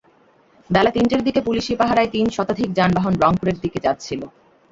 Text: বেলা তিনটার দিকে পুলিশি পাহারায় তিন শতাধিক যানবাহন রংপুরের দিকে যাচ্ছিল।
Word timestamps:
বেলা 0.69 0.91
তিনটার 0.91 1.21
দিকে 1.23 1.39
পুলিশি 1.47 1.73
পাহারায় 1.75 2.11
তিন 2.11 2.25
শতাধিক 2.29 2.69
যানবাহন 2.73 3.13
রংপুরের 3.23 3.57
দিকে 3.63 3.79
যাচ্ছিল। 3.85 4.21